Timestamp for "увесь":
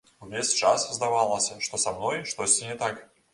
0.27-0.53